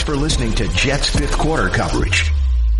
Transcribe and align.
Thanks 0.00 0.12
for 0.12 0.16
listening 0.16 0.52
to 0.52 0.66
Jets 0.68 1.10
fifth 1.10 1.36
quarter 1.36 1.68
coverage. 1.68 2.32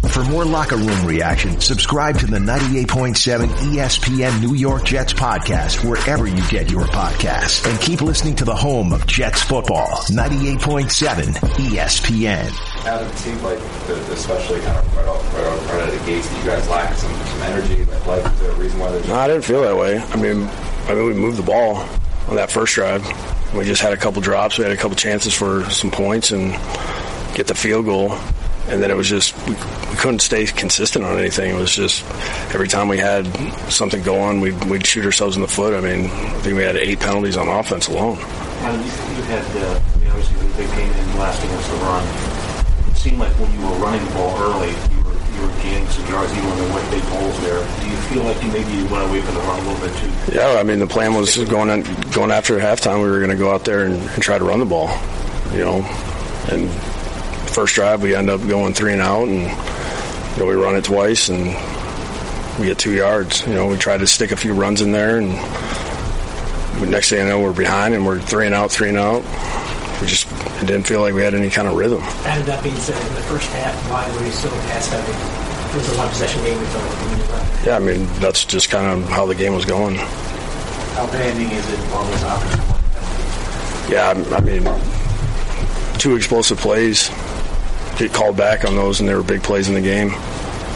For 0.09 0.25
more 0.25 0.47
locker 0.47 0.77
room 0.79 1.05
reaction, 1.05 1.61
subscribe 1.61 2.17
to 2.21 2.27
the 2.27 2.39
98.7 2.39 3.47
ESPN 3.47 4.41
New 4.41 4.55
York 4.55 4.87
Jets 4.87 5.13
podcast 5.13 5.87
wherever 5.87 6.27
you 6.27 6.43
get 6.49 6.71
your 6.71 6.85
podcasts. 6.85 7.71
And 7.71 7.79
keep 7.79 8.01
listening 8.01 8.37
to 8.37 8.47
the 8.47 8.55
home 8.55 8.95
of 8.95 9.07
Jets 9.07 9.43
football, 9.43 9.99
98.7 10.07 11.35
ESPN. 11.67 12.87
Adam, 12.87 13.07
it 13.07 13.17
seemed 13.19 13.43
like, 13.43 13.59
the, 13.59 14.13
especially 14.15 14.61
kind 14.61 14.79
of 14.79 14.97
right, 14.97 15.07
off, 15.07 15.35
right, 15.35 15.45
off, 15.45 15.67
right 15.67 15.83
out 15.83 15.89
of 15.91 16.01
the 16.01 16.07
gates, 16.07 16.27
that 16.27 16.39
you 16.39 16.51
guys 16.51 16.67
lacked 16.71 17.01
some, 17.01 17.13
some 17.13 17.43
energy. 17.43 17.85
Like, 17.85 18.07
like, 18.07 18.33
is 18.33 18.41
there 18.41 18.51
a 18.51 18.55
reason 18.55 18.81
why 18.81 18.93
there's... 18.93 19.07
No, 19.07 19.17
I 19.17 19.29
didn't 19.29 19.45
feel 19.45 19.61
that 19.61 19.77
way. 19.77 19.99
I 19.99 20.17
mean, 20.17 20.49
I 20.89 20.95
mean, 20.95 21.05
we 21.05 21.13
moved 21.13 21.37
the 21.37 21.43
ball 21.43 21.87
on 22.29 22.37
that 22.37 22.51
first 22.51 22.75
drive. 22.75 23.05
We 23.55 23.65
just 23.65 23.83
had 23.83 23.93
a 23.93 23.99
couple 23.99 24.23
drops. 24.23 24.57
We 24.57 24.65
had 24.65 24.73
a 24.73 24.77
couple 24.77 24.97
chances 24.97 25.35
for 25.35 25.69
some 25.69 25.91
points 25.91 26.31
and 26.31 26.57
get 27.35 27.47
the 27.47 27.55
field 27.55 27.85
goal 27.87 28.17
and 28.71 28.83
then 28.83 28.91
it 28.91 28.97
was 28.97 29.09
just 29.09 29.37
we, 29.47 29.55
we, 29.55 29.97
couldn't 29.97 30.21
stay 30.21 30.47
consistent 30.47 31.05
on 31.05 31.19
anything. 31.19 31.51
It 31.51 31.59
was 31.59 31.75
just 31.75 32.05
every 32.55 32.69
time 32.69 32.89
we 32.89 32.99
had 32.99 33.27
something 33.71 34.03
go 34.03 34.21
on, 34.21 34.41
we'd, 34.41 34.65
we'd 34.65 34.87
shoot 34.87 35.05
ourselves 35.05 35.37
in 35.37 35.43
the 35.43 35.49
foot. 35.49 35.75
I 35.75 35.81
mean, 35.81 36.07
I 36.07 36.41
think 36.41 36.57
we 36.57 36.63
had 36.63 36.77
eight 36.77 37.01
penalties 37.01 37.37
on 37.37 37.49
offense 37.49 37.89
alone. 37.89 38.19
Adam, 38.63 38.81
you, 38.81 38.87
you 38.87 39.23
had 39.29 39.45
uh, 39.57 39.81
you 39.99 40.05
know, 40.07 40.11
obviously 40.13 40.47
the 40.47 40.57
big 40.57 40.71
game 40.77 40.93
in 40.93 41.19
last 41.19 41.43
against 41.43 41.71
the 41.71 41.77
run. 41.77 42.07
It 42.91 42.97
seemed 42.97 43.19
like 43.19 43.33
when 43.41 43.51
you 43.53 43.61
were 43.61 43.77
running 43.85 44.05
the 44.07 44.13
ball 44.13 44.39
early, 44.39 44.71
you 44.71 45.03
were 45.03 45.19
you 45.19 45.41
were 45.43 45.63
gaining 45.63 45.89
some 45.89 46.07
yards 46.07 46.33
even 46.33 46.49
when 46.49 46.59
there 46.59 46.73
weren't 46.73 46.91
big 46.91 47.03
holes 47.03 47.41
there. 47.43 47.61
Do 47.81 47.91
you 47.91 47.97
feel 48.09 48.23
like 48.23 48.43
you 48.43 48.53
maybe 48.53 48.73
you 48.73 48.87
went 48.87 49.09
away 49.09 49.21
from 49.21 49.35
the 49.35 49.41
run 49.41 49.59
a 49.59 49.69
little 49.69 49.89
bit 49.89 49.97
too? 49.99 50.37
Yeah, 50.37 50.61
I 50.61 50.63
mean 50.63 50.79
the 50.79 50.87
plan 50.87 51.15
was 51.15 51.37
going 51.37 51.71
on, 51.71 51.83
going 52.13 52.31
after 52.31 52.59
halftime. 52.59 53.03
We 53.03 53.11
were 53.11 53.19
going 53.19 53.31
to 53.31 53.37
go 53.37 53.53
out 53.53 53.65
there 53.65 53.85
and, 53.85 53.95
and 53.95 54.23
try 54.23 54.39
to 54.39 54.45
run 54.45 54.61
the 54.61 54.67
ball, 54.67 54.89
you 55.53 55.65
know, 55.65 55.83
and 56.51 56.71
first 57.51 57.75
drive 57.75 58.03
we 58.03 58.15
end 58.15 58.31
up 58.31 58.47
going 58.47 58.73
three 58.75 58.93
and 58.93 59.03
out, 59.03 59.29
and 59.29 59.43
you 59.43 60.39
know 60.39 60.47
we 60.47 60.55
run 60.55 60.77
it 60.77 60.85
twice 60.85 61.29
and 61.29 61.47
we 62.59 62.67
get 62.67 62.79
two 62.79 62.93
yards. 62.93 63.47
You 63.47 63.55
know 63.55 63.67
we 63.67 63.77
try 63.77 63.99
to 63.99 64.07
stick 64.07 64.33
a 64.33 64.37
few 64.37 64.55
runs 64.55 64.81
in 64.81 64.93
there, 64.93 65.19
and 65.19 65.31
next 66.91 67.11
thing 67.11 67.27
I 67.27 67.29
know 67.29 67.41
we're 67.41 67.53
behind 67.53 67.95
and 67.95 68.07
we're 68.07 68.21
three 68.21 68.47
and 68.47 68.55
out, 68.55 68.71
three 68.71 68.89
and 68.89 68.99
out. 68.99 69.23
We 70.01 70.07
just 70.07 70.31
it 70.63 70.67
didn't 70.67 70.85
feel 70.87 71.01
like 71.01 71.15
we 71.15 71.23
had 71.23 71.35
any 71.35 71.51
kind 71.51 71.69
of 71.69 71.77
rhythm. 71.77 72.01
That 72.01 72.63
being 72.63 72.77
said, 72.77 72.97
in 73.09 73.15
the 73.15 73.23
first 73.23 73.49
half, 73.51 73.75
why 73.91 74.11
were 74.17 74.25
you 74.25 74.33
so 74.33 74.49
pass 74.49 74.89
heavy? 74.89 75.13
It 75.13 75.77
was 75.77 75.95
a 75.95 75.99
one 75.99 76.09
possession 76.09 76.43
game. 76.43 76.59
Yeah, 77.67 77.77
I 77.77 77.79
mean 77.81 78.07
that's 78.21 78.45
just 78.45 78.71
kind 78.71 78.87
of 78.87 79.09
how 79.09 79.27
the 79.27 79.35
game 79.35 79.55
was 79.55 79.65
going. 79.65 79.97
How 79.97 81.07
demanding 81.07 81.51
is 81.51 81.73
it 81.73 81.81
on 81.93 82.11
this 82.11 82.23
offensive 82.23 83.91
Yeah, 83.91 84.11
I 84.37 84.41
mean, 84.41 85.99
two 85.99 86.17
explosive 86.17 86.59
plays 86.59 87.11
get 88.01 88.15
called 88.15 88.37
back 88.37 88.65
on 88.65 88.77
those, 88.77 89.01
and 89.01 89.09
they 89.09 89.15
were 89.15 89.23
big 89.23 89.43
plays 89.43 89.69
in 89.69 89.75
the 89.75 89.81
game. 89.81 90.09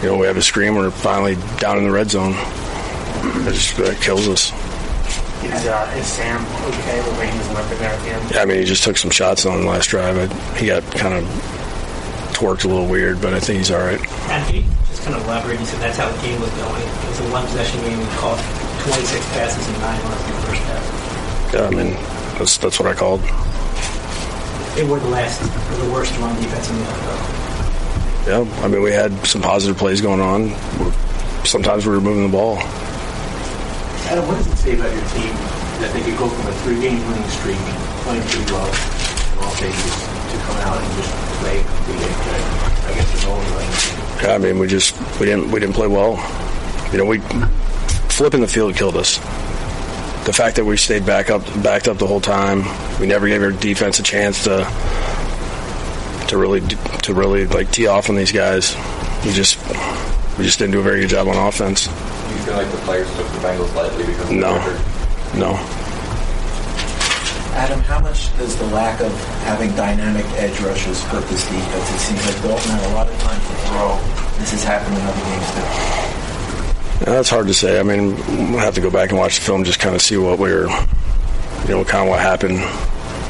You 0.03 0.11
know, 0.11 0.17
we 0.19 0.27
have 0.27 0.37
a 0.37 0.43
screen. 0.43 0.75
We're 0.75 0.91
finally 0.91 1.37
down 1.59 1.79
in 1.79 1.85
the 1.85 1.91
red 1.91 2.11
zone. 2.11 2.35
It 3.49 3.55
just 3.55 3.79
it 3.79 4.01
kills 4.01 4.29
us. 4.29 4.53
Is, 5.43 5.67
uh, 5.67 5.95
is 5.97 6.07
Sam 6.07 6.41
okay 6.41 7.01
with 7.01 7.19
Rain 7.19 7.35
is 7.35 7.49
up 7.49 7.69
there 7.79 7.91
at 7.91 8.01
the 8.01 8.11
end? 8.11 8.31
Yeah, 8.31 8.43
I 8.43 8.45
mean, 8.45 8.59
he 8.59 8.65
just 8.65 8.85
took 8.85 8.97
some 8.97 9.11
shots 9.11 9.47
on 9.47 9.63
the 9.63 9.67
last 9.67 9.89
drive. 9.89 10.17
I, 10.17 10.57
he 10.57 10.67
got 10.67 10.83
kind 10.93 11.15
of 11.15 11.25
twerked 12.33 12.65
a 12.65 12.69
little 12.69 12.87
weird, 12.87 13.21
but 13.21 13.33
I 13.35 13.41
think 13.41 13.59
he's 13.59 13.71
all 13.71 13.81
right. 13.81 14.01
And 14.31 14.55
he 14.55 14.63
just 14.89 15.03
kind 15.03 15.17
of 15.17 15.25
elaborate. 15.25 15.59
He 15.61 15.67
said 15.67 15.81
that's 15.81 15.99
how 15.99 16.11
the 16.11 16.21
game 16.23 16.41
was 16.41 16.51
going. 16.51 16.83
It 16.83 17.09
was 17.09 17.21
a 17.21 17.33
one 17.33 17.45
possession 17.47 17.81
game. 17.81 17.99
We 17.99 18.05
called 18.17 18.39
26 18.85 19.29
passes 19.33 19.67
and 19.67 19.81
nine 19.81 20.03
runs 20.03 20.25
in 20.25 20.31
the 20.31 20.41
first 20.43 20.63
half. 20.63 21.55
Yeah, 21.55 21.67
I 21.67 21.71
mean, 21.71 21.93
that's 22.39 22.59
that's 22.59 22.79
what 22.79 22.89
I 22.89 22.95
called 22.95 23.21
they 24.75 24.85
were 24.85 24.99
the 24.99 25.09
last, 25.09 25.41
or 25.41 25.87
the 25.87 25.93
worst 25.93 26.17
run 26.19 26.35
defense 26.43 26.69
in 26.71 26.77
the 26.77 26.83
NFL. 26.83 28.27
Yeah, 28.27 28.65
I 28.65 28.69
mean, 28.69 28.83
we 28.83 28.91
had 28.91 29.13
some 29.27 29.41
positive 29.41 29.77
plays 29.77 30.01
going 30.01 30.21
on. 30.21 30.51
Sometimes 31.45 31.87
we 31.87 31.95
were 31.95 32.01
moving 32.01 32.25
the 32.25 32.33
ball. 32.33 32.59
Adam, 34.09 34.27
what 34.27 34.37
does 34.37 34.47
it 34.49 34.57
say 34.57 34.75
about 34.75 34.93
your 34.93 35.05
team 35.15 35.35
that 35.81 35.91
they 35.93 36.03
could 36.03 36.19
go 36.19 36.29
from 36.29 36.47
a 36.47 36.53
three-game 36.65 36.99
winning 37.07 37.29
streak, 37.31 37.59
playing 38.03 38.23
pretty 38.23 38.51
well 38.53 38.67
in 38.67 39.39
all 39.45 39.55
phases, 39.55 39.95
to 40.33 40.37
come 40.43 40.57
out 40.67 40.83
and 40.83 40.93
just 40.99 41.13
play 41.39 41.63
three-game? 41.63 42.19
I 42.85 42.93
guess 42.95 43.15
it's 43.15 43.25
only 43.27 43.51
like. 43.55 44.23
Yeah, 44.23 44.35
I 44.35 44.39
mean, 44.39 44.59
we 44.59 44.67
just 44.67 44.97
we 45.21 45.27
didn't 45.27 45.51
we 45.51 45.61
didn't 45.61 45.75
play 45.75 45.87
well. 45.87 46.17
You 46.93 46.99
know, 46.99 47.05
we 47.05 47.19
flipping 48.09 48.41
the 48.41 48.49
field 48.49 48.75
killed 48.75 48.97
us 48.97 49.19
the 50.25 50.33
fact 50.33 50.57
that 50.57 50.65
we 50.65 50.77
stayed 50.77 51.05
back 51.05 51.31
up, 51.31 51.43
backed 51.63 51.87
up 51.87 51.99
the 51.99 52.07
whole 52.07 52.21
time, 52.21 52.65
we 52.99 53.07
never 53.07 53.29
gave 53.29 53.43
our 53.43 53.53
defense 53.53 53.99
a 53.99 54.03
chance 54.03 54.45
to 54.45 54.65
to 56.29 56.39
really 56.39 56.61
to 56.61 57.13
really 57.13 57.47
like 57.47 57.71
tee 57.71 57.87
off 57.87 58.09
on 58.09 58.17
these 58.17 58.33
guys. 58.33 58.75
We 59.25 59.33
just 59.33 59.59
we 60.39 60.45
just 60.45 60.59
didn't 60.59 60.73
do 60.73 60.81
a 60.81 60.83
very 60.83 61.01
good 61.01 61.11
job 61.11 61.29
on 61.29 61.37
offense. 61.37 61.87
Do 61.87 61.93
you 61.93 62.41
feel 62.43 62.57
like 62.57 62.71
the 62.71 62.79
players 62.79 63.09
took 63.17 63.27
the 63.29 63.39
Bengals 63.39 63.75
lightly 63.75 64.07
because 64.07 64.31
of 64.31 64.37
no, 64.37 64.57
no. 65.37 65.81
Adam, 67.55 67.81
how 67.81 68.01
much 68.01 68.37
does 68.37 68.57
the 68.59 68.67
lack 68.67 69.01
of 69.01 69.13
having 69.45 69.71
dynamic 69.77 70.27
edge 70.33 70.59
rushers 70.61 71.01
hurt 71.05 71.25
this 71.29 71.45
defense? 71.49 71.91
It 71.95 71.99
seems 71.99 72.27
like 72.27 72.43
Dalton 72.43 72.71
had 72.73 72.91
a 72.91 72.95
lot 72.95 73.09
of 73.09 73.17
time 73.21 73.41
to 73.41 73.55
throw. 73.69 73.97
This 74.39 74.51
has 74.51 74.65
happened 74.65 74.97
in 74.97 75.03
other 75.03 75.21
games 75.21 75.51
too. 75.55 75.94
That's 77.01 77.29
hard 77.29 77.49
to 77.49 77.55
say. 77.55 77.81
I 77.81 77.83
mean, 77.83 78.17
we'll 78.53 78.61
have 78.61 78.75
to 78.75 78.81
go 78.81 78.91
back 78.91 79.11
and 79.11 79.19
watch 79.19 79.39
the 79.39 79.45
film 79.45 79.65
just 79.65 79.81
kind 79.81 79.95
of 79.95 80.03
see 80.03 80.17
what 80.17 80.39
we 80.39 80.53
are 80.53 80.69
you 81.65 81.71
know, 81.71 81.85
kind 81.85 82.05
of 82.05 82.11
what 82.11 82.21
happened. 82.21 82.59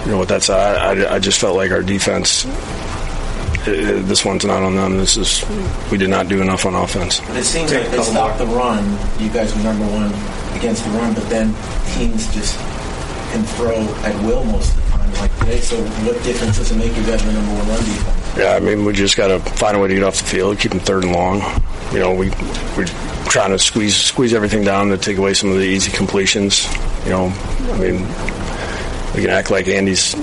You 0.04 0.12
know, 0.12 0.18
with 0.18 0.28
that 0.28 0.42
said, 0.42 0.56
I, 0.58 1.14
I 1.14 1.18
just 1.18 1.40
felt 1.40 1.56
like 1.56 1.70
our 1.70 1.82
defense. 1.82 2.44
It, 3.66 3.88
it, 3.88 4.06
this 4.06 4.24
one's 4.24 4.44
not 4.44 4.62
on 4.62 4.74
them. 4.74 4.98
This 4.98 5.16
is 5.16 5.44
we 5.90 5.96
did 5.96 6.10
not 6.10 6.28
do 6.28 6.42
enough 6.42 6.66
on 6.66 6.74
offense. 6.74 7.20
But 7.20 7.36
it 7.36 7.44
seems 7.44 7.72
like 7.72 7.90
they 7.90 8.02
stopped 8.02 8.38
the 8.38 8.46
run. 8.46 8.84
You 9.18 9.30
guys 9.30 9.54
were 9.54 9.62
number 9.62 9.86
one 9.86 10.12
against 10.58 10.84
the 10.84 10.90
run, 10.90 11.14
but 11.14 11.28
then 11.30 11.54
teams 11.94 12.32
just 12.34 12.58
can 13.32 13.44
throw 13.56 13.80
at 14.04 14.14
will 14.24 14.44
most 14.44 14.76
of 14.76 14.84
the 14.84 14.90
time, 14.90 15.12
like 15.14 15.38
today. 15.38 15.60
So, 15.60 15.76
what 16.04 16.22
difference 16.24 16.58
does 16.58 16.72
it 16.72 16.76
make 16.76 16.94
you 16.96 17.04
guys 17.04 17.24
the 17.24 17.32
number 17.32 17.54
one 17.54 17.68
run 17.68 17.84
defense? 17.84 18.23
Yeah, 18.36 18.54
I 18.56 18.60
mean, 18.60 18.84
we 18.84 18.92
just 18.92 19.16
got 19.16 19.28
to 19.28 19.38
find 19.38 19.76
a 19.76 19.80
way 19.80 19.88
to 19.88 19.94
get 19.94 20.02
off 20.02 20.18
the 20.18 20.24
field, 20.24 20.58
keep 20.58 20.72
them 20.72 20.80
third 20.80 21.04
and 21.04 21.12
long. 21.12 21.40
You 21.92 22.00
know, 22.00 22.14
we 22.14 22.30
we 22.76 22.84
trying 23.28 23.50
to 23.50 23.58
squeeze 23.58 23.96
squeeze 23.96 24.34
everything 24.34 24.64
down 24.64 24.88
to 24.88 24.98
take 24.98 25.18
away 25.18 25.34
some 25.34 25.50
of 25.50 25.56
the 25.56 25.64
easy 25.64 25.92
completions. 25.92 26.66
You 27.04 27.10
know, 27.10 27.26
I 27.26 27.78
mean, 27.78 28.00
we 29.14 29.22
can 29.22 29.30
act 29.30 29.50
like 29.52 29.68
Andy's, 29.68 30.14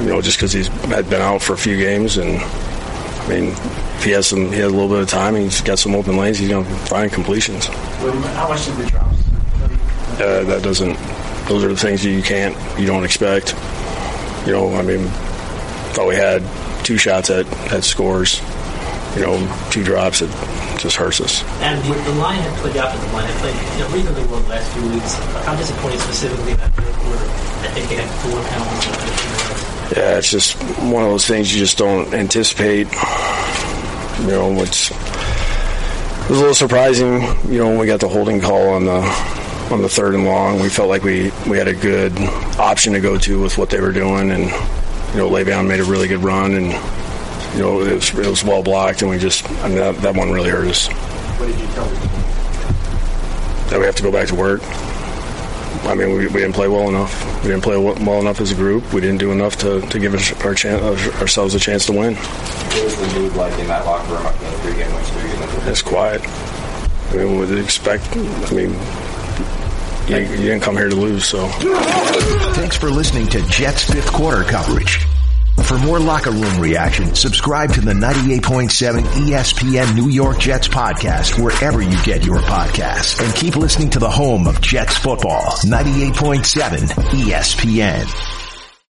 you 0.00 0.06
know, 0.06 0.20
just 0.22 0.38
because 0.38 0.52
he's 0.52 0.68
had 0.68 1.10
been 1.10 1.20
out 1.20 1.42
for 1.42 1.54
a 1.54 1.58
few 1.58 1.76
games, 1.76 2.18
and 2.18 2.38
I 2.38 3.28
mean, 3.28 3.44
if 3.48 4.04
he 4.04 4.12
has 4.12 4.28
some, 4.28 4.52
he 4.52 4.58
has 4.60 4.72
a 4.72 4.74
little 4.76 4.88
bit 4.88 5.00
of 5.00 5.08
time, 5.08 5.34
he's 5.34 5.60
got 5.60 5.80
some 5.80 5.96
open 5.96 6.16
lanes, 6.16 6.38
he's 6.38 6.48
going 6.48 6.64
to 6.64 6.70
find 6.70 7.10
completions. 7.10 7.66
How 7.66 8.48
much 8.48 8.64
did 8.66 8.76
the 8.76 8.86
drops? 8.86 9.18
Uh, 10.20 10.44
that 10.44 10.62
doesn't. 10.62 10.96
Those 11.48 11.64
are 11.64 11.68
the 11.68 11.76
things 11.76 12.02
that 12.04 12.10
you 12.10 12.22
can't, 12.22 12.56
you 12.78 12.86
don't 12.86 13.04
expect. 13.04 13.54
You 14.46 14.52
know, 14.52 14.74
I 14.74 14.82
mean, 14.82 15.08
thought 15.94 16.06
we 16.06 16.14
had 16.14 16.42
two 16.88 16.96
shots 16.96 17.28
at 17.28 17.46
at 17.70 17.84
scores. 17.84 18.40
You 19.14 19.20
know, 19.22 19.68
two 19.70 19.84
drops. 19.84 20.22
It 20.22 20.30
just 20.78 20.96
hurts 20.96 21.20
us. 21.20 21.44
And 21.60 21.82
the, 21.84 21.92
the 21.92 22.16
line 22.16 22.40
had 22.40 22.58
played 22.60 22.76
out, 22.78 22.96
the 22.96 23.12
line 23.12 23.26
had 23.28 23.36
played 23.40 23.54
you 23.76 23.84
know, 23.84 23.94
reasonably 23.94 24.24
well 24.32 24.40
the 24.40 24.48
last 24.48 24.72
few 24.72 24.88
weeks. 24.88 25.20
I'm 25.46 25.58
disappointed 25.58 26.00
specifically 26.00 26.52
in 26.52 26.56
that 26.56 26.72
third 26.72 26.94
quarter. 26.94 27.24
I 27.24 27.68
think 27.74 27.88
they 27.90 27.96
had 27.96 28.08
four 28.24 28.40
penalties. 28.40 29.96
Yeah, 29.98 30.18
it's 30.18 30.30
just 30.30 30.56
one 30.80 31.02
of 31.02 31.10
those 31.10 31.26
things 31.26 31.52
you 31.52 31.58
just 31.58 31.76
don't 31.76 32.14
anticipate. 32.14 32.86
You 34.20 34.26
know, 34.26 34.52
it 34.52 34.58
was 34.58 34.90
a 36.30 36.32
little 36.32 36.54
surprising. 36.54 37.20
You 37.52 37.58
know, 37.58 37.68
when 37.68 37.78
we 37.78 37.86
got 37.86 38.00
the 38.00 38.08
holding 38.08 38.40
call 38.40 38.70
on 38.70 38.86
the 38.86 39.00
on 39.70 39.82
the 39.82 39.88
third 39.90 40.14
and 40.14 40.24
long, 40.24 40.60
we 40.60 40.70
felt 40.70 40.88
like 40.88 41.02
we 41.02 41.32
we 41.46 41.58
had 41.58 41.68
a 41.68 41.74
good 41.74 42.16
option 42.58 42.94
to 42.94 43.00
go 43.00 43.18
to 43.18 43.42
with 43.42 43.58
what 43.58 43.68
they 43.68 43.80
were 43.80 43.92
doing, 43.92 44.30
and 44.30 44.50
you 45.12 45.18
know, 45.18 45.30
Le'Veon 45.30 45.66
made 45.66 45.80
a 45.80 45.84
really 45.84 46.08
good 46.08 46.22
run 46.22 46.54
and 46.54 46.72
you 47.54 47.60
know, 47.60 47.80
it 47.80 47.94
was, 47.94 48.10
it 48.14 48.26
was 48.26 48.44
well 48.44 48.62
blocked, 48.62 49.02
and 49.02 49.10
we 49.10 49.18
just, 49.18 49.48
I 49.62 49.68
mean, 49.68 49.78
that, 49.78 49.96
that 49.96 50.14
one 50.14 50.30
really 50.30 50.50
hurt 50.50 50.68
us. 50.68 50.88
What 50.88 51.46
did 51.46 51.58
you 51.58 51.66
tell 51.68 51.86
them? 51.86 52.08
That 53.70 53.80
we 53.80 53.86
have 53.86 53.96
to 53.96 54.02
go 54.02 54.12
back 54.12 54.28
to 54.28 54.34
work. 54.34 54.60
I 55.84 55.94
mean, 55.94 56.12
we, 56.12 56.26
we 56.26 56.40
didn't 56.40 56.52
play 56.52 56.68
well 56.68 56.88
enough. 56.88 57.42
We 57.42 57.48
didn't 57.50 57.62
play 57.62 57.76
well 57.76 58.20
enough 58.20 58.40
as 58.40 58.52
a 58.52 58.54
group. 58.54 58.92
We 58.92 59.00
didn't 59.00 59.18
do 59.18 59.32
enough 59.32 59.56
to, 59.58 59.80
to 59.80 59.98
give 59.98 60.14
us 60.14 60.32
our 60.44 60.54
chance, 60.54 60.82
ourselves 61.20 61.54
a 61.54 61.58
chance 61.58 61.86
to 61.86 61.92
win. 61.92 62.14
What 62.14 62.84
was 62.84 62.96
the 62.96 63.18
mood 63.18 63.34
like 63.34 63.58
in 63.58 63.66
that 63.68 63.86
locker 63.86 64.12
room 64.12 64.26
after 64.26 64.44
the 64.44 64.58
three-game 64.58 64.92
win 64.92 65.04
streak? 65.04 65.68
It's 65.68 65.82
quiet. 65.82 66.22
I 67.10 67.16
mean, 67.16 67.32
we 67.32 67.46
would 67.46 67.58
expect. 67.58 68.14
I 68.14 68.52
mean, 68.52 68.76
you, 70.08 70.16
you 70.16 70.36
didn't 70.36 70.60
come 70.60 70.76
here 70.76 70.88
to 70.88 70.96
lose, 70.96 71.24
so. 71.24 71.46
Thanks 72.54 72.76
for 72.76 72.90
listening 72.90 73.26
to 73.28 73.42
Jets 73.48 73.84
fifth 73.84 74.12
quarter 74.12 74.44
coverage. 74.44 75.06
For 75.64 75.76
more 75.78 75.98
locker 75.98 76.30
room 76.30 76.60
reaction, 76.60 77.14
subscribe 77.14 77.72
to 77.74 77.80
the 77.80 77.92
98.7 77.92 79.02
ESPN 79.02 79.96
New 79.96 80.08
York 80.08 80.38
Jets 80.38 80.68
podcast 80.68 81.42
wherever 81.42 81.82
you 81.82 82.02
get 82.04 82.24
your 82.24 82.38
podcasts. 82.38 83.22
And 83.22 83.34
keep 83.34 83.56
listening 83.56 83.90
to 83.90 83.98
the 83.98 84.08
home 84.08 84.46
of 84.46 84.60
Jets 84.60 84.96
football, 84.96 85.50
98.7 85.64 86.88
ESPN. 87.10 88.37